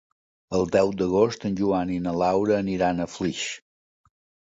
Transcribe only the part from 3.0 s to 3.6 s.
a Flix.